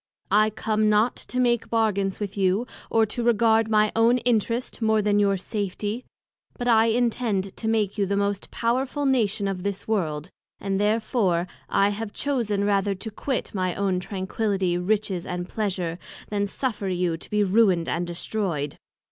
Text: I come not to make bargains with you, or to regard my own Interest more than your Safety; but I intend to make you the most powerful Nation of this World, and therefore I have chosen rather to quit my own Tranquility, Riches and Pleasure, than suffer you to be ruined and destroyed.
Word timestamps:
I 0.31 0.49
come 0.49 0.89
not 0.89 1.15
to 1.15 1.39
make 1.39 1.69
bargains 1.69 2.19
with 2.19 2.35
you, 2.35 2.65
or 2.89 3.05
to 3.05 3.21
regard 3.21 3.69
my 3.69 3.91
own 3.95 4.17
Interest 4.17 4.81
more 4.81 4.99
than 4.99 5.19
your 5.19 5.37
Safety; 5.37 6.05
but 6.57 6.67
I 6.67 6.87
intend 6.87 7.55
to 7.57 7.67
make 7.67 7.99
you 7.99 8.07
the 8.07 8.17
most 8.17 8.49
powerful 8.49 9.05
Nation 9.05 9.47
of 9.47 9.61
this 9.61 9.87
World, 9.87 10.31
and 10.59 10.79
therefore 10.79 11.45
I 11.69 11.89
have 11.89 12.13
chosen 12.13 12.63
rather 12.63 12.95
to 12.95 13.11
quit 13.11 13.53
my 13.53 13.75
own 13.75 13.99
Tranquility, 13.99 14.75
Riches 14.75 15.23
and 15.23 15.47
Pleasure, 15.47 15.99
than 16.31 16.47
suffer 16.47 16.87
you 16.87 17.15
to 17.17 17.29
be 17.29 17.43
ruined 17.43 17.87
and 17.87 18.07
destroyed. 18.07 18.77